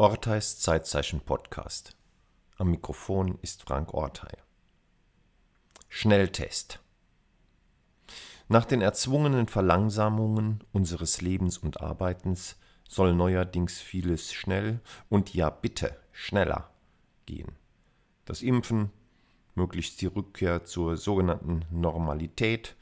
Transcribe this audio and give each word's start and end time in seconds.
Orteis 0.00 0.58
Zeitzeichen 0.58 1.20
Podcast. 1.20 1.94
Am 2.56 2.70
Mikrofon 2.70 3.38
ist 3.42 3.64
Frank 3.64 3.92
Ortei. 3.92 4.32
Schnelltest. 5.90 6.80
Nach 8.48 8.64
den 8.64 8.80
erzwungenen 8.80 9.46
Verlangsamungen 9.46 10.64
unseres 10.72 11.20
Lebens 11.20 11.58
und 11.58 11.82
Arbeitens 11.82 12.56
soll 12.88 13.12
neuerdings 13.12 13.78
vieles 13.78 14.32
schnell 14.32 14.80
und 15.10 15.34
ja 15.34 15.50
bitte 15.50 15.94
schneller 16.12 16.70
gehen. 17.26 17.52
Das 18.24 18.40
Impfen, 18.40 18.90
möglichst 19.54 20.00
die 20.00 20.06
Rückkehr 20.06 20.64
zur 20.64 20.96
sogenannten 20.96 21.66
Normalität, 21.70 22.74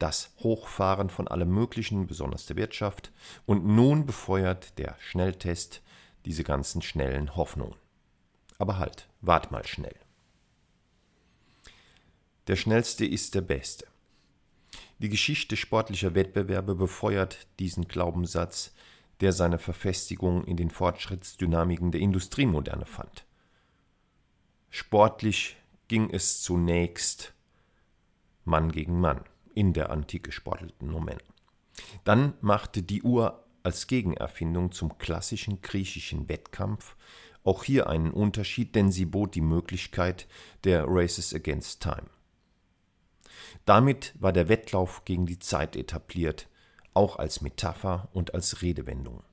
das 0.00 0.34
Hochfahren 0.40 1.10
von 1.10 1.28
allem 1.28 1.50
Möglichen, 1.50 2.08
besonders 2.08 2.46
der 2.46 2.56
Wirtschaft, 2.56 3.12
und 3.46 3.64
nun 3.64 4.04
befeuert 4.04 4.76
der 4.78 4.96
Schnelltest 4.98 5.80
diese 6.26 6.44
ganzen 6.44 6.82
schnellen 6.82 7.36
Hoffnungen. 7.36 7.76
Aber 8.58 8.78
halt, 8.78 9.08
wart 9.20 9.50
mal 9.50 9.66
schnell. 9.66 9.96
Der 12.48 12.56
Schnellste 12.56 13.06
ist 13.06 13.34
der 13.34 13.40
Beste. 13.40 13.86
Die 14.98 15.08
Geschichte 15.08 15.56
sportlicher 15.56 16.14
Wettbewerbe 16.14 16.74
befeuert 16.74 17.46
diesen 17.58 17.86
Glaubenssatz, 17.88 18.74
der 19.20 19.32
seine 19.32 19.58
Verfestigung 19.58 20.44
in 20.44 20.56
den 20.56 20.70
Fortschrittsdynamiken 20.70 21.90
der 21.90 22.00
Industriemoderne 22.00 22.86
fand. 22.86 23.24
Sportlich 24.70 25.56
ging 25.88 26.10
es 26.10 26.42
zunächst 26.42 27.32
Mann 28.44 28.72
gegen 28.72 29.00
Mann 29.00 29.24
in 29.54 29.72
der 29.72 29.90
Antike 29.90 30.32
sportelten 30.32 30.90
Moment. 30.90 31.24
Dann 32.04 32.34
machte 32.40 32.82
die 32.82 33.02
Uhr 33.02 33.45
als 33.66 33.88
Gegenerfindung 33.88 34.70
zum 34.70 34.96
klassischen 34.96 35.60
griechischen 35.60 36.28
Wettkampf 36.28 36.94
auch 37.42 37.64
hier 37.64 37.88
einen 37.88 38.12
Unterschied, 38.12 38.76
denn 38.76 38.92
sie 38.92 39.06
bot 39.06 39.34
die 39.34 39.40
Möglichkeit 39.40 40.28
der 40.62 40.84
Races 40.86 41.34
Against 41.34 41.82
Time. 41.82 42.08
Damit 43.64 44.14
war 44.20 44.32
der 44.32 44.48
Wettlauf 44.48 45.04
gegen 45.04 45.26
die 45.26 45.40
Zeit 45.40 45.74
etabliert, 45.74 46.48
auch 46.94 47.16
als 47.16 47.40
Metapher 47.40 48.08
und 48.12 48.34
als 48.34 48.62
Redewendung. 48.62 49.24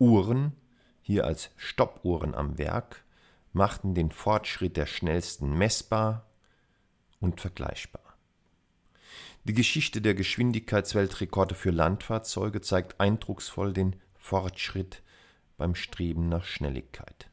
Uhren, 0.00 0.56
hier 1.00 1.24
als 1.24 1.50
Stoppuhren 1.56 2.34
am 2.34 2.58
Werk, 2.58 3.04
machten 3.52 3.94
den 3.94 4.10
Fortschritt 4.10 4.76
der 4.76 4.86
schnellsten 4.86 5.56
messbar 5.56 6.26
und 7.20 7.40
vergleichbar. 7.40 8.01
Die 9.44 9.54
Geschichte 9.54 10.00
der 10.00 10.14
Geschwindigkeitsweltrekorde 10.14 11.56
für 11.56 11.70
Landfahrzeuge 11.70 12.60
zeigt 12.60 13.00
eindrucksvoll 13.00 13.72
den 13.72 13.96
Fortschritt 14.14 15.02
beim 15.56 15.74
Streben 15.74 16.28
nach 16.28 16.44
Schnelligkeit. 16.44 17.28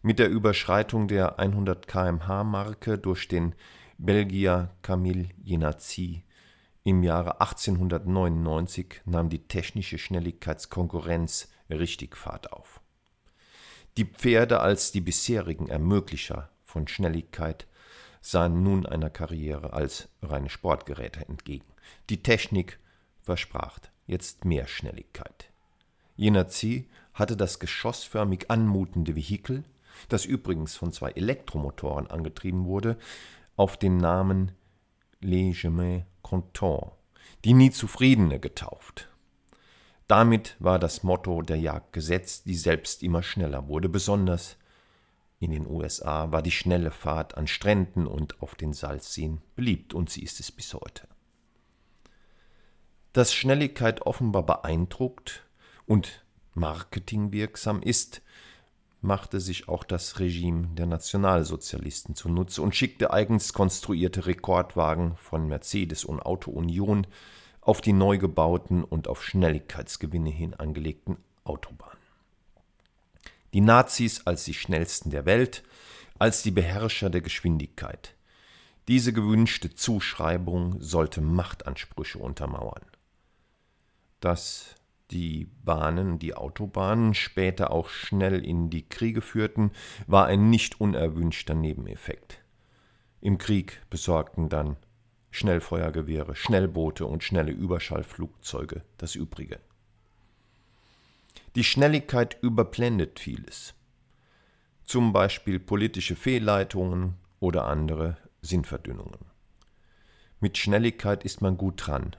Mit 0.00 0.18
der 0.18 0.30
Überschreitung 0.30 1.06
der 1.06 1.38
100 1.38 1.86
km/h-Marke 1.86 2.96
durch 2.96 3.28
den 3.28 3.54
Belgier 3.98 4.70
Camille 4.80 5.28
Jenatzy 5.42 6.24
im 6.84 7.02
Jahre 7.02 7.42
1899 7.42 9.02
nahm 9.04 9.28
die 9.28 9.46
technische 9.46 9.98
Schnelligkeitskonkurrenz 9.98 11.48
richtig 11.68 12.16
Fahrt 12.16 12.52
auf. 12.54 12.80
Die 13.98 14.06
Pferde 14.06 14.60
als 14.60 14.90
die 14.90 15.02
bisherigen 15.02 15.68
Ermöglicher 15.68 16.48
von 16.64 16.88
Schnelligkeit 16.88 17.66
sahen 18.20 18.62
nun 18.62 18.86
einer 18.86 19.10
Karriere 19.10 19.72
als 19.72 20.08
reine 20.22 20.50
Sportgeräte 20.50 21.28
entgegen. 21.28 21.66
Die 22.10 22.22
Technik 22.22 22.78
versprach 23.22 23.78
jetzt 24.06 24.44
mehr 24.44 24.66
Schnelligkeit. 24.66 25.50
Jener 26.16 26.48
Zieh 26.48 26.88
hatte 27.14 27.36
das 27.36 27.58
geschossförmig 27.58 28.50
anmutende 28.50 29.14
Vehikel, 29.14 29.64
das 30.08 30.24
übrigens 30.24 30.76
von 30.76 30.92
zwei 30.92 31.10
Elektromotoren 31.10 32.08
angetrieben 32.08 32.64
wurde, 32.64 32.96
auf 33.56 33.76
den 33.76 33.96
Namen 33.96 34.52
Jamais 35.20 36.04
Content, 36.22 36.92
die 37.44 37.54
nie 37.54 37.70
Zufriedene 37.70 38.38
getauft. 38.40 39.08
Damit 40.06 40.56
war 40.58 40.78
das 40.78 41.02
Motto 41.02 41.42
der 41.42 41.58
Jagd 41.58 41.92
gesetzt, 41.92 42.46
die 42.46 42.54
selbst 42.54 43.02
immer 43.02 43.22
schneller 43.22 43.68
wurde, 43.68 43.88
besonders 43.88 44.56
in 45.40 45.52
den 45.52 45.66
USA 45.66 46.32
war 46.32 46.42
die 46.42 46.50
schnelle 46.50 46.90
Fahrt 46.90 47.36
an 47.36 47.46
Stränden 47.46 48.06
und 48.06 48.42
auf 48.42 48.54
den 48.54 48.72
Salzseen 48.72 49.40
beliebt 49.54 49.94
und 49.94 50.10
sie 50.10 50.22
ist 50.22 50.40
es 50.40 50.50
bis 50.50 50.74
heute. 50.74 51.06
Dass 53.12 53.32
Schnelligkeit 53.32 54.02
offenbar 54.02 54.44
beeindruckt 54.44 55.46
und 55.86 56.24
marketingwirksam 56.54 57.82
ist, 57.82 58.22
machte 59.00 59.40
sich 59.40 59.68
auch 59.68 59.84
das 59.84 60.18
Regime 60.18 60.68
der 60.74 60.86
Nationalsozialisten 60.86 62.16
zunutze 62.16 62.60
und 62.60 62.74
schickte 62.74 63.12
eigens 63.12 63.52
konstruierte 63.52 64.26
Rekordwagen 64.26 65.16
von 65.16 65.46
Mercedes 65.46 66.04
und 66.04 66.20
Auto 66.20 66.50
Union 66.50 67.06
auf 67.60 67.80
die 67.80 67.92
neu 67.92 68.18
gebauten 68.18 68.82
und 68.82 69.06
auf 69.06 69.22
Schnelligkeitsgewinne 69.22 70.30
hin 70.30 70.54
angelegten 70.54 71.16
Autobahnen 71.44 71.97
die 73.52 73.60
Nazis 73.60 74.26
als 74.26 74.44
die 74.44 74.54
schnellsten 74.54 75.10
der 75.10 75.26
Welt, 75.26 75.62
als 76.18 76.42
die 76.42 76.50
Beherrscher 76.50 77.10
der 77.10 77.20
Geschwindigkeit. 77.20 78.14
Diese 78.88 79.12
gewünschte 79.12 79.74
Zuschreibung 79.74 80.80
sollte 80.80 81.20
Machtansprüche 81.20 82.18
untermauern. 82.18 82.84
Dass 84.20 84.74
die 85.10 85.46
Bahnen, 85.64 86.18
die 86.18 86.34
Autobahnen 86.34 87.14
später 87.14 87.70
auch 87.70 87.88
schnell 87.88 88.44
in 88.44 88.70
die 88.70 88.88
Kriege 88.88 89.22
führten, 89.22 89.70
war 90.06 90.26
ein 90.26 90.50
nicht 90.50 90.80
unerwünschter 90.80 91.54
Nebeneffekt. 91.54 92.42
Im 93.20 93.38
Krieg 93.38 93.82
besorgten 93.90 94.48
dann 94.48 94.76
Schnellfeuergewehre, 95.30 96.34
Schnellboote 96.34 97.06
und 97.06 97.22
schnelle 97.22 97.52
Überschallflugzeuge 97.52 98.82
das 98.96 99.14
Übrige. 99.14 99.60
Die 101.54 101.64
Schnelligkeit 101.64 102.38
überblendet 102.42 103.20
vieles, 103.20 103.74
zum 104.84 105.12
Beispiel 105.12 105.58
politische 105.58 106.16
Fehlleitungen 106.16 107.14
oder 107.40 107.66
andere 107.66 108.16
Sinnverdünnungen. 108.42 109.20
Mit 110.40 110.56
Schnelligkeit 110.56 111.24
ist 111.24 111.40
man 111.40 111.56
gut 111.56 111.86
dran 111.86 112.16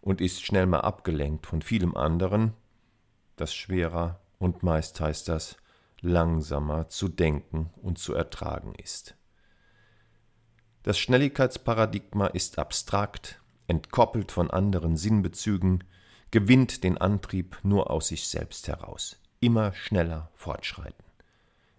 und 0.00 0.20
ist 0.20 0.44
schnell 0.44 0.66
mal 0.66 0.80
abgelenkt 0.80 1.46
von 1.46 1.62
vielem 1.62 1.96
anderen, 1.96 2.52
das 3.36 3.54
schwerer 3.54 4.20
und 4.38 4.62
meist 4.62 5.00
heißt 5.00 5.28
das 5.28 5.56
langsamer 6.02 6.88
zu 6.88 7.08
denken 7.08 7.70
und 7.80 7.98
zu 7.98 8.12
ertragen 8.14 8.74
ist. 8.74 9.16
Das 10.82 10.98
Schnelligkeitsparadigma 10.98 12.26
ist 12.26 12.58
abstrakt, 12.58 13.40
entkoppelt 13.66 14.30
von 14.30 14.50
anderen 14.50 14.98
Sinnbezügen, 14.98 15.82
gewinnt 16.34 16.82
den 16.82 16.98
Antrieb 16.98 17.60
nur 17.62 17.92
aus 17.92 18.08
sich 18.08 18.26
selbst 18.26 18.66
heraus. 18.66 19.20
Immer 19.38 19.72
schneller 19.72 20.32
fortschreiten. 20.34 21.04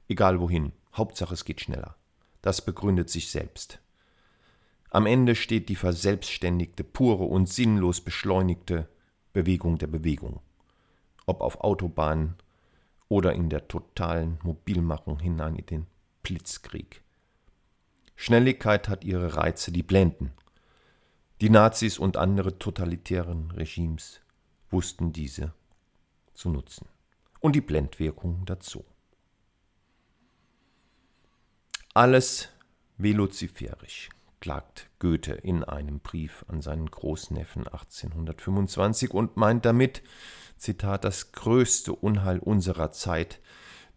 Egal 0.08 0.40
wohin, 0.40 0.72
Hauptsache 0.94 1.34
es 1.34 1.44
geht 1.44 1.60
schneller. 1.60 1.98
Das 2.42 2.64
begründet 2.64 3.10
sich 3.10 3.30
selbst. 3.30 3.80
Am 4.92 5.08
Ende 5.08 5.36
steht 5.36 5.68
die 5.68 5.76
verselbstständigte, 5.76 6.86
pure 6.86 7.26
und 7.26 7.50
sinnlos 7.50 8.00
beschleunigte 8.00 8.88
Bewegung 9.34 9.78
der 9.78 9.88
Bewegung. 9.88 10.40
Ob 11.26 11.42
auf 11.42 11.60
Autobahnen 11.60 12.36
oder 13.10 13.34
in 13.34 13.50
der 13.50 13.68
totalen 13.68 14.40
Mobilmachung 14.42 15.20
hinein 15.20 15.58
in 15.58 15.66
den 15.66 15.88
Blitzkrieg. 16.24 17.02
Schnelligkeit 18.16 18.88
hat 18.88 19.04
ihre 19.04 19.36
Reize, 19.36 19.74
die 19.74 19.84
blenden. 19.84 20.32
Die 21.42 21.50
Nazis 21.50 22.00
und 22.00 22.16
andere 22.16 22.58
totalitären 22.58 23.52
Regimes 23.52 24.22
wussten 24.76 25.14
diese 25.14 25.54
zu 26.34 26.50
nutzen. 26.50 26.90
Und 27.40 27.56
die 27.56 27.62
Blendwirkung 27.62 28.44
dazu. 28.46 28.84
Alles 31.94 32.50
veloziferisch, 32.98 34.10
klagt 34.42 34.90
Goethe 35.00 35.32
in 35.34 35.64
einem 35.64 36.02
Brief 36.02 36.44
an 36.50 36.62
seinen 36.62 36.92
Großneffen 36.92 37.70
1825 37.70 39.12
und 39.12 39.38
meint 39.38 39.64
damit, 39.64 40.04
Zitat, 40.58 41.06
das 41.06 41.32
größte 41.32 41.94
Unheil 41.94 42.40
unserer 42.40 42.92
Zeit, 42.92 43.40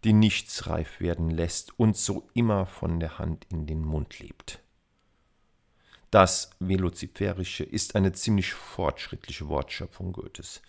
die 0.05 0.13
nichts 0.13 0.67
reif 0.67 1.01
werden 1.01 1.29
lässt 1.29 1.77
und 1.77 1.97
so 1.97 2.29
immer 2.33 2.65
von 2.65 3.01
der 3.01 3.19
Hand 3.19 3.45
in 3.49 3.67
den 3.67 3.83
Mund 3.83 4.19
lebt. 4.19 4.61
Das 6.11 6.49
Veloziferische 6.59 7.63
ist 7.63 7.95
eine 7.95 8.13
ziemlich 8.13 8.53
fortschrittliche 8.53 9.47
Wortschöpfung 9.47 10.11
Goethes. 10.11 10.61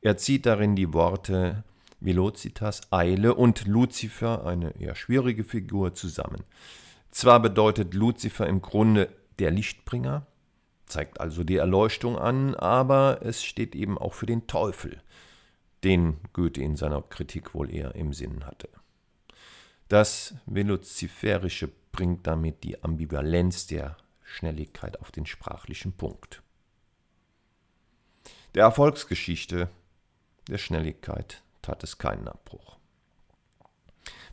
Er 0.00 0.16
zieht 0.16 0.46
darin 0.46 0.76
die 0.76 0.92
Worte 0.92 1.64
Velocitas, 2.00 2.92
Eile 2.92 3.34
und 3.34 3.66
Luzifer, 3.66 4.46
eine 4.46 4.78
eher 4.78 4.94
schwierige 4.94 5.42
Figur, 5.42 5.94
zusammen. 5.94 6.44
Zwar 7.10 7.40
bedeutet 7.40 7.94
Luzifer 7.94 8.46
im 8.46 8.60
Grunde 8.60 9.08
der 9.38 9.50
Lichtbringer, 9.50 10.26
zeigt 10.86 11.20
also 11.20 11.42
die 11.42 11.56
Erleuchtung 11.56 12.18
an, 12.18 12.54
aber 12.54 13.20
es 13.22 13.42
steht 13.42 13.74
eben 13.74 13.98
auch 13.98 14.14
für 14.14 14.26
den 14.26 14.46
Teufel, 14.46 15.00
den 15.82 16.18
Goethe 16.34 16.62
in 16.62 16.76
seiner 16.76 17.02
Kritik 17.02 17.54
wohl 17.54 17.72
eher 17.72 17.94
im 17.94 18.12
Sinn 18.12 18.44
hatte. 18.46 18.68
Das 19.88 20.34
Veloziferische 20.46 21.70
bringt 21.90 22.26
damit 22.26 22.64
die 22.64 22.82
Ambivalenz 22.82 23.66
der 23.66 23.96
Schnelligkeit 24.34 25.00
auf 25.00 25.12
den 25.12 25.26
sprachlichen 25.26 25.92
Punkt. 25.92 26.42
Der 28.54 28.64
Erfolgsgeschichte 28.64 29.68
der 30.48 30.58
Schnelligkeit 30.58 31.42
tat 31.62 31.82
es 31.84 31.98
keinen 31.98 32.28
Abbruch. 32.28 32.76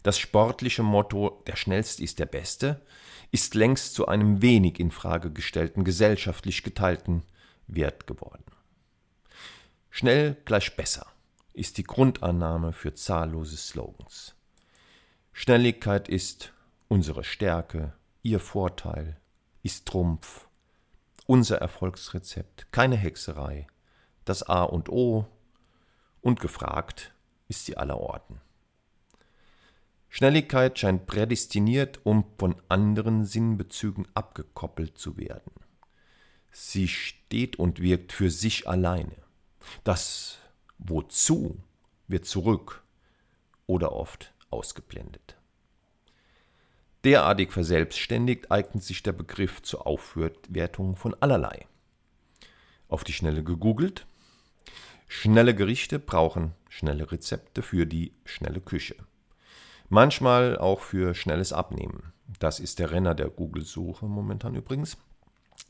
Das 0.04 0.18
sportliche 0.18 0.84
Motto 0.84 1.44
Der 1.46 1.56
Schnellste 1.56 2.04
ist 2.04 2.20
der 2.20 2.26
Beste 2.26 2.82
ist 3.32 3.56
längst 3.56 3.94
zu 3.94 4.08
einem 4.08 4.42
wenig 4.42 4.80
in 4.80 4.92
Frage 4.92 5.32
gestellten, 5.32 5.86
gesellschaftlich 5.86 6.64
geteilten 6.64 7.24
Wert 7.68 8.06
geworden. 8.06 8.44
Schnell 9.90 10.36
gleich 10.44 10.76
besser 10.76 11.06
ist 11.54 11.78
die 11.78 11.84
Grundannahme 11.84 12.74
für 12.74 12.94
zahllose 12.94 13.56
Slogans. 13.56 14.36
Schnelligkeit 15.32 16.10
ist 16.10 16.52
unsere 16.90 17.24
Stärke, 17.24 17.94
ihr 18.22 18.40
Vorteil, 18.42 19.21
ist 19.64 19.86
Trumpf, 19.88 20.48
unser 21.28 21.58
Erfolgsrezept, 21.58 22.72
keine 22.72 22.96
Hexerei, 22.96 23.68
das 24.26 24.44
A 24.44 24.64
und 24.64 24.90
O 24.90 25.28
und 26.22 26.40
gefragt 26.40 27.14
ist 27.48 27.66
sie 27.66 27.78
aller 27.78 28.00
Orten. 28.00 28.40
Schnelligkeit 30.10 30.78
scheint 30.78 31.06
prädestiniert, 31.06 32.02
um 32.04 32.26
von 32.38 32.56
anderen 32.68 33.24
Sinnbezügen 33.24 34.08
abgekoppelt 34.14 34.98
zu 34.98 35.18
werden. 35.18 35.54
Sie 36.52 36.90
steht 36.90 37.58
und 37.58 37.82
wirkt 37.82 38.12
für 38.12 38.30
sich 38.30 38.68
alleine. 38.68 39.16
Das 39.86 40.38
Wozu 40.78 41.64
wird 42.08 42.26
zurück 42.26 42.84
oder 43.68 43.94
oft 43.94 44.34
ausgeblendet. 44.50 45.38
Derartig 47.04 47.52
verselbstständigt 47.52 48.52
eignet 48.52 48.84
sich 48.84 49.02
der 49.02 49.14
Begriff 49.14 49.64
zur 49.64 49.88
Aufwertung 49.88 50.96
von 50.96 51.16
allerlei. 51.20 51.66
Auf 52.88 53.04
die 53.04 53.14
Schnelle 53.14 53.44
gegoogelt. 53.44 54.06
Schnelle 55.08 55.56
Gerichte 55.56 55.98
brauchen 55.98 56.54
schnelle 56.70 57.12
Rezepte 57.12 57.64
für 57.64 57.88
die 57.88 58.14
schnelle 58.26 58.62
Küche. 58.62 58.96
Manchmal 59.90 60.58
auch 60.58 60.82
für 60.82 61.16
schnelles 61.16 61.54
Abnehmen. 61.54 62.14
Das 62.40 62.60
ist 62.60 62.80
der 62.80 62.92
Renner 62.92 63.16
der 63.16 63.30
Google-Suche 63.30 64.06
momentan 64.06 64.56
übrigens. 64.56 64.98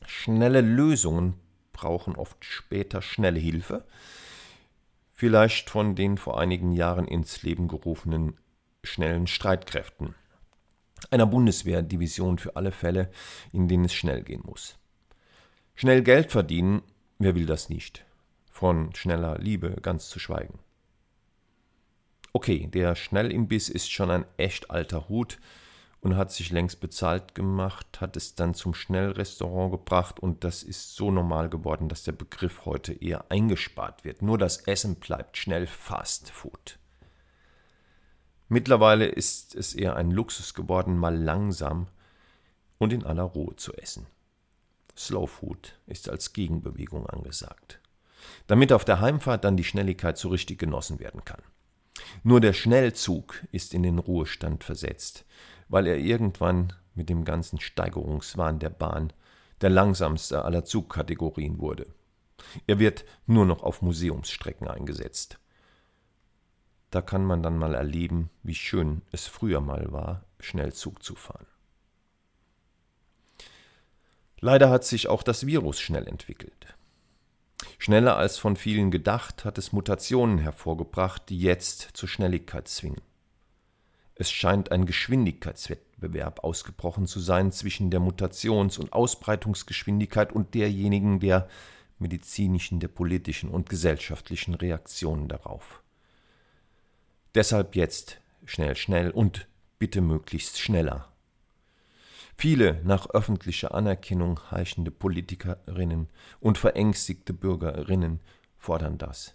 Schnelle 0.06 0.60
Lösungen 0.60 1.34
brauchen 1.72 2.14
oft 2.14 2.44
später 2.44 3.00
schnelle 3.00 3.40
Hilfe. 3.40 3.84
Vielleicht 5.12 5.70
von 5.70 5.96
den 5.96 6.18
vor 6.18 6.38
einigen 6.38 6.72
Jahren 6.72 7.08
ins 7.08 7.42
Leben 7.42 7.68
gerufenen 7.68 8.36
schnellen 8.84 9.26
Streitkräften 9.26 10.14
einer 11.10 11.26
Bundeswehrdivision 11.26 12.38
für 12.38 12.56
alle 12.56 12.72
Fälle, 12.72 13.10
in 13.52 13.68
denen 13.68 13.86
es 13.86 13.94
schnell 13.94 14.22
gehen 14.22 14.42
muss. 14.44 14.78
Schnell 15.74 16.02
Geld 16.02 16.30
verdienen, 16.30 16.82
wer 17.18 17.34
will 17.34 17.46
das 17.46 17.68
nicht? 17.68 18.04
Von 18.50 18.94
schneller 18.94 19.38
Liebe 19.38 19.76
ganz 19.82 20.08
zu 20.08 20.18
schweigen. 20.18 20.58
Okay, 22.34 22.66
der 22.66 22.94
Schnellimbiss 22.94 23.68
ist 23.68 23.90
schon 23.90 24.10
ein 24.10 24.24
echt 24.36 24.70
alter 24.70 25.08
Hut 25.08 25.38
und 26.00 26.16
hat 26.16 26.32
sich 26.32 26.50
längst 26.50 26.80
bezahlt 26.80 27.34
gemacht, 27.34 28.00
hat 28.00 28.16
es 28.16 28.34
dann 28.34 28.54
zum 28.54 28.74
Schnellrestaurant 28.74 29.70
gebracht 29.70 30.18
und 30.18 30.44
das 30.44 30.62
ist 30.62 30.94
so 30.94 31.10
normal 31.10 31.48
geworden, 31.48 31.88
dass 31.88 32.02
der 32.02 32.12
Begriff 32.12 32.64
heute 32.64 32.92
eher 32.92 33.30
eingespart 33.30 34.04
wird. 34.04 34.20
Nur 34.22 34.38
das 34.38 34.58
Essen 34.66 34.96
bleibt 34.96 35.36
schnell 35.36 35.66
Fast 35.66 36.30
Food. 36.30 36.78
Mittlerweile 38.52 39.06
ist 39.06 39.54
es 39.54 39.72
eher 39.72 39.96
ein 39.96 40.10
Luxus 40.10 40.52
geworden, 40.52 40.98
mal 40.98 41.16
langsam 41.16 41.86
und 42.76 42.92
in 42.92 43.02
aller 43.02 43.22
Ruhe 43.22 43.56
zu 43.56 43.72
essen. 43.72 44.06
Slow 44.94 45.26
Food 45.26 45.78
ist 45.86 46.10
als 46.10 46.34
Gegenbewegung 46.34 47.06
angesagt, 47.06 47.80
damit 48.48 48.74
auf 48.74 48.84
der 48.84 49.00
Heimfahrt 49.00 49.44
dann 49.44 49.56
die 49.56 49.64
Schnelligkeit 49.64 50.18
so 50.18 50.28
richtig 50.28 50.58
genossen 50.58 51.00
werden 51.00 51.24
kann. 51.24 51.40
Nur 52.24 52.42
der 52.42 52.52
Schnellzug 52.52 53.42
ist 53.52 53.72
in 53.72 53.84
den 53.84 53.98
Ruhestand 53.98 54.64
versetzt, 54.64 55.24
weil 55.70 55.86
er 55.86 55.96
irgendwann 55.96 56.74
mit 56.94 57.08
dem 57.08 57.24
ganzen 57.24 57.58
Steigerungswahn 57.58 58.58
der 58.58 58.68
Bahn 58.68 59.14
der 59.62 59.70
langsamste 59.70 60.44
aller 60.44 60.66
Zugkategorien 60.66 61.58
wurde. 61.58 61.86
Er 62.66 62.78
wird 62.78 63.06
nur 63.24 63.46
noch 63.46 63.62
auf 63.62 63.80
Museumsstrecken 63.80 64.68
eingesetzt. 64.68 65.38
Da 66.92 67.00
kann 67.00 67.24
man 67.24 67.42
dann 67.42 67.56
mal 67.56 67.74
erleben, 67.74 68.28
wie 68.42 68.54
schön 68.54 69.00
es 69.12 69.26
früher 69.26 69.62
mal 69.62 69.90
war, 69.92 70.24
schnell 70.38 70.74
Zug 70.74 71.02
zu 71.02 71.14
fahren. 71.14 71.46
Leider 74.40 74.68
hat 74.68 74.84
sich 74.84 75.08
auch 75.08 75.22
das 75.22 75.46
Virus 75.46 75.80
schnell 75.80 76.06
entwickelt. 76.06 76.76
Schneller 77.78 78.18
als 78.18 78.36
von 78.36 78.56
vielen 78.56 78.90
gedacht, 78.90 79.46
hat 79.46 79.56
es 79.56 79.72
Mutationen 79.72 80.36
hervorgebracht, 80.36 81.30
die 81.30 81.38
jetzt 81.38 81.80
zur 81.94 82.10
Schnelligkeit 82.10 82.68
zwingen. 82.68 83.00
Es 84.14 84.30
scheint 84.30 84.70
ein 84.70 84.84
Geschwindigkeitswettbewerb 84.84 86.44
ausgebrochen 86.44 87.06
zu 87.06 87.20
sein 87.20 87.52
zwischen 87.52 87.90
der 87.90 88.00
Mutations- 88.00 88.78
und 88.78 88.92
Ausbreitungsgeschwindigkeit 88.92 90.30
und 90.30 90.54
derjenigen 90.54 91.20
der 91.20 91.48
medizinischen, 91.98 92.80
der 92.80 92.88
politischen 92.88 93.48
und 93.48 93.70
gesellschaftlichen 93.70 94.52
Reaktionen 94.52 95.28
darauf. 95.28 95.81
Deshalb 97.34 97.76
jetzt 97.76 98.20
schnell, 98.44 98.76
schnell 98.76 99.10
und 99.10 99.48
bitte 99.78 100.00
möglichst 100.00 100.60
schneller. 100.60 101.12
Viele 102.36 102.80
nach 102.84 103.10
öffentlicher 103.10 103.74
Anerkennung 103.74 104.40
heischende 104.50 104.90
Politikerinnen 104.90 106.08
und 106.40 106.58
verängstigte 106.58 107.32
Bürgerinnen 107.32 108.20
fordern 108.58 108.98
das. 108.98 109.34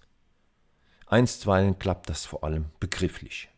Einstweilen 1.05 1.79
klappt 1.79 2.09
das 2.09 2.25
vor 2.25 2.43
allem 2.43 2.65
begrifflich. 2.79 3.49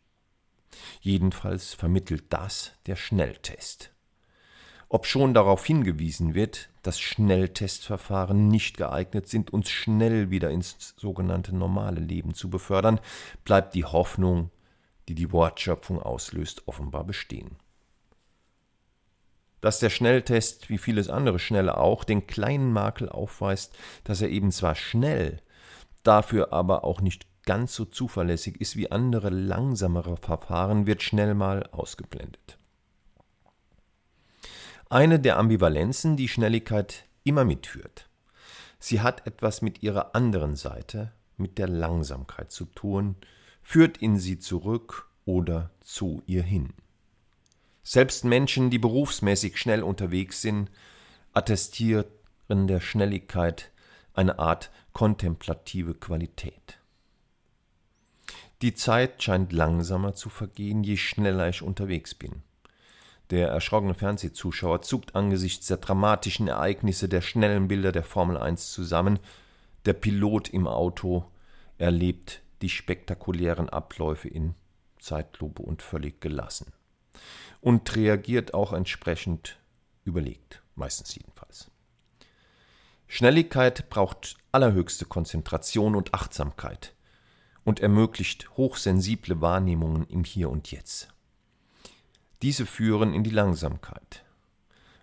Jedenfalls 1.02 1.74
vermittelt 1.74 2.26
das 2.30 2.74
der 2.86 2.96
Schnelltest. 2.96 3.92
Ob 4.92 5.06
schon 5.06 5.36
darauf 5.36 5.64
hingewiesen 5.66 6.34
wird, 6.34 6.70
dass 6.82 7.00
Schnelltestverfahren 7.00 8.48
nicht 8.48 8.76
geeignet 8.78 9.30
sind, 9.30 9.54
uns 9.54 9.70
schnell 9.70 10.32
wieder 10.32 10.50
ins 10.50 10.96
sogenannte 10.98 11.56
normale 11.56 12.00
Leben 12.00 12.34
zu 12.34 12.50
befördern, 12.50 13.00
bleibt 13.44 13.76
die 13.76 13.86
Hoffnung, 13.86 14.50
die 15.08 15.14
die 15.14 15.32
Wortschöpfung 15.32 16.02
auslöst, 16.02 16.68
offenbar 16.68 17.04
bestehen. 17.04 17.58
Dass 19.62 19.78
der 19.80 19.92
Schnelltest, 19.92 20.70
wie 20.70 20.80
vieles 20.80 21.08
andere 21.08 21.38
Schnelle 21.38 21.78
auch, 21.78 22.04
den 22.04 22.26
kleinen 22.26 22.74
Makel 22.74 23.10
aufweist, 23.10 23.78
dass 24.06 24.22
er 24.22 24.30
eben 24.30 24.52
zwar 24.52 24.74
schnell, 24.74 25.40
dafür 26.02 26.52
aber 26.52 26.84
auch 26.84 27.02
nicht 27.02 27.28
ganz 27.44 27.76
so 27.76 27.86
zuverlässig 27.86 28.60
ist 28.60 28.76
wie 28.76 28.90
andere 28.90 29.30
langsamere 29.30 30.18
Verfahren, 30.18 30.88
wird 30.88 31.04
schnell 31.04 31.36
mal 31.36 31.68
ausgeblendet. 31.72 32.59
Eine 34.92 35.20
der 35.20 35.38
Ambivalenzen, 35.38 36.18
die 36.18 36.28
Schnelligkeit 36.28 37.06
immer 37.24 37.46
mitführt. 37.46 38.10
Sie 38.80 39.02
hat 39.02 39.28
etwas 39.28 39.62
mit 39.62 39.84
ihrer 39.84 40.16
anderen 40.16 40.56
Seite, 40.56 41.14
mit 41.38 41.60
der 41.60 41.68
Langsamkeit 41.68 42.52
zu 42.52 42.66
tun, 42.66 43.16
führt 43.62 43.98
in 43.98 44.18
sie 44.18 44.40
zurück 44.40 45.08
oder 45.26 45.70
zu 45.82 46.24
ihr 46.26 46.42
hin. 46.42 46.74
Selbst 47.84 48.26
Menschen, 48.26 48.72
die 48.72 48.80
berufsmäßig 48.80 49.58
schnell 49.58 49.84
unterwegs 49.84 50.42
sind, 50.42 50.72
attestieren 51.34 52.08
der 52.50 52.80
Schnelligkeit 52.80 53.72
eine 54.16 54.40
Art 54.40 54.72
kontemplative 54.94 55.94
Qualität. 55.94 56.80
Die 58.64 58.74
Zeit 58.74 59.22
scheint 59.22 59.54
langsamer 59.54 60.16
zu 60.16 60.30
vergehen, 60.30 60.84
je 60.84 60.98
schneller 60.98 61.48
ich 61.48 61.62
unterwegs 61.62 62.16
bin. 62.16 62.42
Der 63.30 63.50
erschrockene 63.50 63.94
Fernsehzuschauer 63.94 64.82
zuckt 64.82 65.16
angesichts 65.16 65.68
der 65.68 65.78
dramatischen 65.78 66.48
Ereignisse 66.48 67.08
der 67.08 67.22
schnellen 67.22 67.68
Bilder 67.68 67.92
der 67.92 68.04
Formel 68.04 68.38
1 68.38 68.72
zusammen. 68.72 69.20
Der 69.86 69.94
Pilot 69.94 70.50
im 70.50 70.68
Auto 70.68 71.26
erlebt 71.78 72.42
die 72.62 72.70
spektakulären 72.70 73.70
Abläufe 73.70 74.28
in 74.28 74.56
Zeitlupe 75.00 75.62
und 75.62 75.82
völlig 75.82 76.22
gelassen. 76.22 76.74
Und 77.62 77.96
reagiert 77.96 78.54
auch 78.54 78.74
entsprechend 78.74 79.60
überlegt, 80.06 80.64
meistens 80.76 81.14
jedenfalls. 81.14 81.70
Schnelligkeit 83.08 83.90
braucht 83.90 84.38
allerhöchste 84.52 85.06
Konzentration 85.06 85.96
und 85.96 86.14
Achtsamkeit 86.14 86.96
und 87.64 87.80
ermöglicht 87.80 88.50
hochsensible 88.58 89.42
Wahrnehmungen 89.42 90.08
im 90.08 90.24
Hier 90.24 90.50
und 90.50 90.72
Jetzt. 90.72 91.10
Diese 92.42 92.66
führen 92.66 93.14
in 93.14 93.24
die 93.24 93.32
Langsamkeit. 93.32 94.24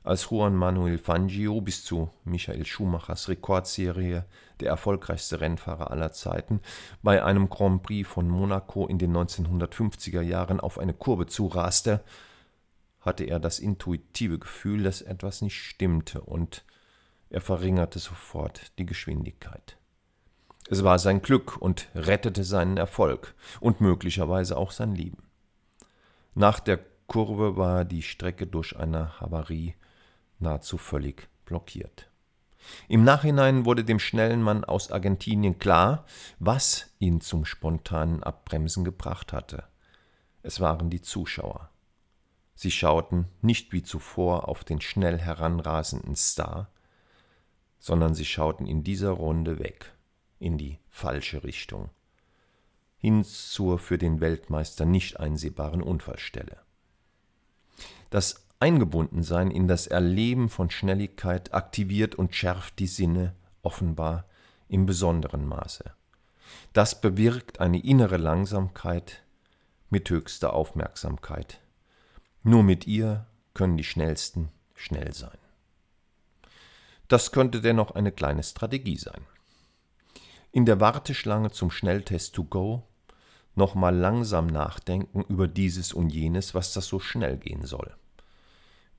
als 0.06 0.30
Juan 0.30 0.54
Manuel 0.54 0.98
Fangio 0.98 1.60
bis 1.60 1.84
zu 1.84 2.10
Michael 2.24 2.64
Schumachers 2.64 3.28
Rekordserie 3.28 4.24
der 4.60 4.68
erfolgreichste 4.70 5.40
Rennfahrer 5.40 5.90
aller 5.90 6.12
Zeiten 6.12 6.60
bei 7.02 7.24
einem 7.24 7.50
Grand 7.50 7.82
Prix 7.82 8.08
von 8.08 8.28
Monaco 8.28 8.86
in 8.86 8.98
den 8.98 9.12
1950er 9.14 10.22
Jahren 10.22 10.60
auf 10.60 10.78
eine 10.78 10.94
Kurve 10.94 11.26
zuraste, 11.26 12.04
hatte 13.00 13.24
er 13.24 13.40
das 13.40 13.58
intuitive 13.58 14.38
Gefühl, 14.38 14.84
dass 14.84 15.02
etwas 15.02 15.42
nicht 15.42 15.60
stimmte, 15.60 16.20
und 16.20 16.64
er 17.28 17.40
verringerte 17.40 17.98
sofort 17.98 18.78
die 18.78 18.86
Geschwindigkeit. 18.86 19.76
Es 20.70 20.84
war 20.84 21.00
sein 21.00 21.20
Glück 21.20 21.56
und 21.56 21.88
rettete 21.96 22.44
seinen 22.44 22.76
Erfolg 22.76 23.34
und 23.60 23.80
möglicherweise 23.80 24.56
auch 24.56 24.70
sein 24.70 24.94
Leben. 24.94 25.24
Nach 26.34 26.60
der 26.60 26.78
Kurve 27.06 27.56
war 27.56 27.84
die 27.84 28.02
Strecke 28.02 28.46
durch 28.46 28.76
eine 28.76 29.20
Havarie 29.20 29.74
nahezu 30.38 30.76
völlig 30.78 31.28
blockiert. 31.44 32.10
Im 32.88 33.04
Nachhinein 33.04 33.64
wurde 33.64 33.84
dem 33.84 33.98
schnellen 33.98 34.42
Mann 34.42 34.64
aus 34.64 34.90
Argentinien 34.90 35.58
klar, 35.58 36.04
was 36.38 36.90
ihn 36.98 37.20
zum 37.20 37.44
spontanen 37.44 38.22
Abbremsen 38.22 38.84
gebracht 38.84 39.32
hatte. 39.32 39.64
Es 40.42 40.60
waren 40.60 40.90
die 40.90 41.00
Zuschauer. 41.00 41.70
Sie 42.54 42.70
schauten 42.70 43.26
nicht 43.42 43.72
wie 43.72 43.82
zuvor 43.82 44.48
auf 44.48 44.64
den 44.64 44.80
schnell 44.80 45.18
heranrasenden 45.18 46.16
Star, 46.16 46.70
sondern 47.78 48.14
sie 48.14 48.24
schauten 48.24 48.66
in 48.66 48.82
dieser 48.82 49.10
Runde 49.10 49.58
weg, 49.58 49.92
in 50.38 50.58
die 50.58 50.78
falsche 50.88 51.44
Richtung, 51.44 51.90
hin 52.96 53.24
zur 53.24 53.78
für 53.78 53.98
den 53.98 54.20
Weltmeister 54.20 54.86
nicht 54.86 55.20
einsehbaren 55.20 55.82
Unfallstelle. 55.82 56.65
Das 58.10 58.46
Eingebundensein 58.60 59.50
in 59.50 59.68
das 59.68 59.86
Erleben 59.86 60.48
von 60.48 60.70
Schnelligkeit 60.70 61.52
aktiviert 61.52 62.14
und 62.14 62.34
schärft 62.34 62.78
die 62.78 62.86
Sinne 62.86 63.34
offenbar 63.62 64.26
im 64.68 64.86
besonderen 64.86 65.46
Maße. 65.46 65.84
Das 66.72 67.00
bewirkt 67.00 67.60
eine 67.60 67.82
innere 67.82 68.16
Langsamkeit 68.16 69.22
mit 69.90 70.08
höchster 70.10 70.52
Aufmerksamkeit. 70.52 71.60
Nur 72.42 72.62
mit 72.62 72.86
ihr 72.86 73.26
können 73.54 73.76
die 73.76 73.84
Schnellsten 73.84 74.50
schnell 74.74 75.12
sein. 75.12 75.38
Das 77.08 77.32
könnte 77.32 77.60
dennoch 77.60 77.92
eine 77.92 78.12
kleine 78.12 78.42
Strategie 78.42 78.96
sein. 78.96 79.26
In 80.52 80.64
der 80.64 80.80
Warteschlange 80.80 81.50
zum 81.50 81.70
Schnelltest 81.70 82.34
to 82.34 82.44
go 82.44 82.82
nochmal 83.56 83.96
langsam 83.96 84.46
nachdenken 84.46 85.24
über 85.28 85.48
dieses 85.48 85.92
und 85.92 86.10
jenes, 86.10 86.54
was 86.54 86.72
das 86.72 86.86
so 86.86 87.00
schnell 87.00 87.36
gehen 87.36 87.66
soll 87.66 87.94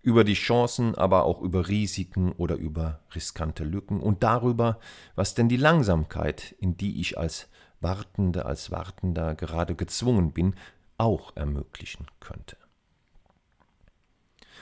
über 0.07 0.23
die 0.23 0.35
Chancen, 0.35 0.95
aber 0.95 1.25
auch 1.25 1.41
über 1.41 1.67
Risiken 1.67 2.31
oder 2.31 2.55
über 2.55 3.01
riskante 3.13 3.65
Lücken 3.65 3.99
und 3.99 4.23
darüber, 4.23 4.79
was 5.15 5.33
denn 5.33 5.49
die 5.49 5.57
Langsamkeit, 5.57 6.55
in 6.59 6.77
die 6.77 7.01
ich 7.01 7.17
als 7.17 7.49
Wartende, 7.81 8.45
als 8.45 8.71
Wartender 8.71 9.35
gerade 9.35 9.75
gezwungen 9.75 10.31
bin, 10.31 10.55
auch 10.97 11.35
ermöglichen 11.35 12.07
könnte. 12.21 12.55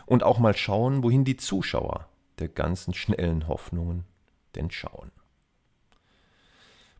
Und 0.07 0.23
auch 0.23 0.39
mal 0.39 0.57
schauen, 0.57 1.03
wohin 1.03 1.25
die 1.25 1.37
Zuschauer 1.37 2.09
der 2.39 2.49
ganzen 2.49 2.95
schnellen 2.95 3.47
Hoffnungen 3.47 4.03
denn 4.55 4.71
schauen. 4.71 5.11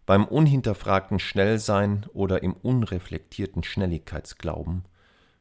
Beim 0.05 0.25
unhinterfragten 0.25 1.17
Schnellsein 1.19 2.05
oder 2.13 2.43
im 2.43 2.53
unreflektierten 2.53 3.63
Schnelligkeitsglauben 3.63 4.85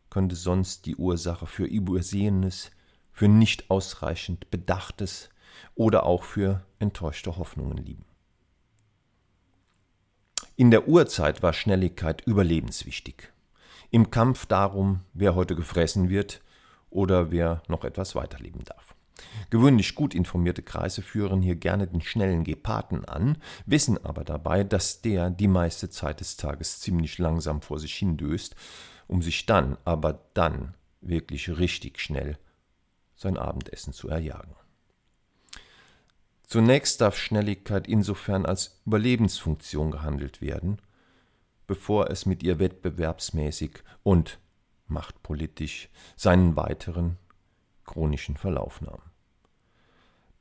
könnte 0.09 0.37
sonst 0.37 0.87
die 0.87 0.97
Ursache 0.97 1.47
für 1.47 1.65
Übersehenes 1.65 2.71
für 3.13 3.29
nicht 3.29 3.71
ausreichend 3.71 4.51
Bedachtes 4.51 5.29
oder 5.75 6.05
auch 6.05 6.25
für 6.25 6.65
enttäuschte 6.79 7.37
Hoffnungen 7.37 7.77
lieben. 7.77 8.05
In 10.57 10.71
der 10.71 10.89
Urzeit 10.89 11.43
war 11.43 11.53
Schnelligkeit 11.53 12.23
überlebenswichtig. 12.27 13.33
Im 13.91 14.11
Kampf 14.11 14.47
darum, 14.47 15.01
wer 15.13 15.35
heute 15.35 15.57
gefressen 15.57 16.09
wird 16.09 16.41
oder 16.91 17.31
wer 17.31 17.63
noch 17.69 17.85
etwas 17.85 18.15
weiterleben 18.15 18.65
darf. 18.65 18.94
Gewöhnlich 19.51 19.95
gut 19.95 20.15
informierte 20.15 20.63
Kreise 20.63 21.03
führen 21.03 21.41
hier 21.41 21.57
gerne 21.57 21.87
den 21.87 22.01
schnellen 22.01 22.45
Geparden 22.45 23.05
an, 23.05 23.39
wissen 23.67 24.05
aber 24.05 24.25
dabei, 24.25 24.65
dass 24.65 25.03
der 25.03 25.31
die 25.31 25.49
meiste 25.49 25.91
Zeit 25.91 26.21
des 26.21 26.37
Tages 26.37 26.81
ziemlich 26.81 27.19
langsam 27.19 27.63
vor 27.63 27.79
sich 27.79 27.95
hindöst, 27.95 28.57
um 29.07 29.23
sich 29.23 29.47
dann, 29.47 29.77
aber 29.85 30.25
dann 30.35 30.75
wirklich 31.01 31.59
richtig 31.59 32.01
schnell 32.01 32.39
sein 33.15 33.37
Abendessen 33.37 33.93
zu 33.93 34.09
erjagen. 34.09 34.55
Zunächst 36.47 37.01
darf 37.01 37.17
Schnelligkeit 37.17 37.87
insofern 37.89 38.47
als 38.47 38.81
Überlebensfunktion 38.87 39.91
gehandelt 39.91 40.41
werden, 40.41 40.81
bevor 41.67 42.11
es 42.11 42.27
mit 42.27 42.43
ihr 42.43 42.59
wettbewerbsmäßig 42.59 43.83
und 44.03 44.39
machtpolitisch 44.87 45.89
seinen 46.17 46.57
weiteren 46.57 47.19
chronischen 47.85 48.37
Verlauf 48.37 48.81
nahm. 48.81 49.03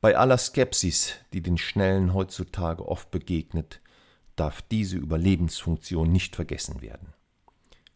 Bei 0.01 0.17
aller 0.17 0.37
Skepsis, 0.37 1.15
die 1.31 1.41
den 1.41 1.57
Schnellen 1.57 2.13
heutzutage 2.13 2.87
oft 2.87 3.09
begegnet, 3.11 3.81
darf 4.35 4.61
diese 4.61 4.97
Überlebensfunktion 4.97 6.11
nicht 6.11 6.35
vergessen 6.35 6.81
werden. 6.81 7.13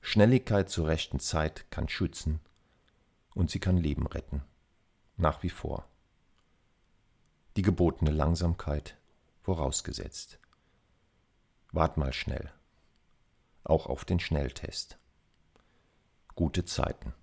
Schnelligkeit 0.02 0.70
zur 0.70 0.88
rechten 0.88 1.20
Zeit 1.20 1.70
kann 1.72 1.90
schützen 1.90 2.40
und 3.34 3.52
sie 3.52 3.60
kann 3.60 3.78
Leben 3.78 4.08
retten 4.08 4.44
nach 5.18 5.44
wie 5.44 5.50
vor. 5.50 5.88
Die 7.56 7.64
gebotene 7.64 8.12
Langsamkeit 8.12 8.98
vorausgesetzt. 9.42 10.40
Wart 11.72 11.98
mal 11.98 12.14
schnell. 12.14 12.52
Auch 13.64 13.88
auf 13.88 14.06
den 14.06 14.20
Schnelltest. 14.20 14.98
Gute 16.36 16.66
Zeiten. 16.66 17.14